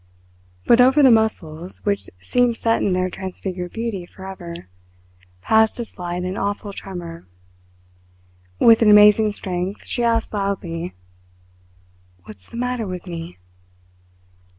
But 0.65 0.81
over 0.81 1.03
the 1.03 1.11
muscles, 1.11 1.85
which 1.85 2.09
seemed 2.19 2.57
set 2.57 2.81
in 2.81 2.93
their 2.93 3.07
transfigured 3.07 3.73
beauty 3.73 4.07
for 4.07 4.25
ever, 4.25 4.67
passed 5.41 5.79
a 5.79 5.85
slight 5.85 6.23
and 6.23 6.39
awful 6.39 6.73
tremor. 6.73 7.27
With 8.57 8.81
an 8.81 8.89
amazing 8.89 9.31
strength 9.33 9.85
she 9.85 10.01
asked 10.03 10.33
loudly: 10.33 10.95
"What's 12.23 12.49
the 12.49 12.57
matter 12.57 12.87
with 12.87 13.05
me?" 13.05 13.37